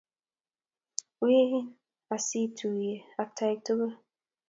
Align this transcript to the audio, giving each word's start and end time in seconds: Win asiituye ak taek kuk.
Win 1.21 1.51
asiituye 2.15 2.93
ak 3.21 3.29
taek 3.37 3.57
kuk. 3.65 3.93